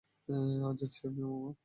যাচ্ছি 0.79 1.01
আমি 1.07 1.21
মামা। 1.23 1.51